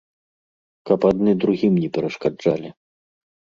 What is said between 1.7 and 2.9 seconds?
не перашкаджалі.